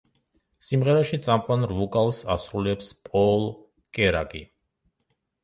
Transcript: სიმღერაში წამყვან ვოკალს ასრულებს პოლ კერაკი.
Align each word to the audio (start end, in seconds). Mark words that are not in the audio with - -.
სიმღერაში 0.69 1.19
წამყვან 1.27 1.65
ვოკალს 1.81 2.23
ასრულებს 2.37 2.91
პოლ 3.11 3.47
კერაკი. 3.99 4.43